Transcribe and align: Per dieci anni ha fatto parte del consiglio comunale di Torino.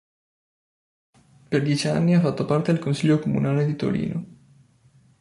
Per 1.49 1.61
dieci 1.61 1.87
anni 1.87 2.15
ha 2.15 2.21
fatto 2.21 2.43
parte 2.45 2.71
del 2.73 2.81
consiglio 2.81 3.19
comunale 3.19 3.67
di 3.67 3.75
Torino. 3.75 4.25